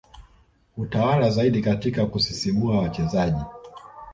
[0.75, 3.43] hutawala zaidi katika kusisimua wachezaji